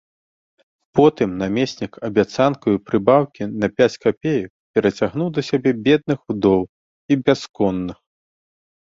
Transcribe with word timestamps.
Потым 0.99 1.29
намеснік 1.41 1.93
абяцанкаю 2.07 2.75
прыбаўкі 2.87 3.43
на 3.63 3.67
пяць 3.81 3.89
капеек 4.05 4.49
перацягнуў 4.79 5.29
да 5.37 5.41
сябе 5.51 5.71
бедных 5.89 6.19
удоў 6.35 6.61
і 7.11 7.19
бясконных. 7.29 7.97